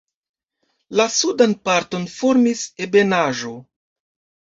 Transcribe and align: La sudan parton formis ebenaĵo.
La 1.01 1.05
sudan 1.17 1.55
parton 1.69 2.09
formis 2.17 2.67
ebenaĵo. 2.89 3.57